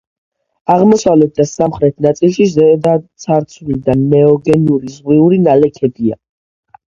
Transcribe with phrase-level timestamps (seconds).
[0.75, 6.19] აღმოსავლეთ და სამხრეთ ნაწილში ზედაცარცული და ნეოგენური ზღვიური ნალექებია.